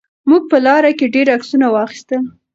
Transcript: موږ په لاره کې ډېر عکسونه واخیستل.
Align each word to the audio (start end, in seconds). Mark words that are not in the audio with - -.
موږ 0.29 0.43
په 0.51 0.57
لاره 0.65 0.91
کې 0.97 1.05
ډېر 1.15 1.27
عکسونه 1.35 1.67
واخیستل. 1.69 2.21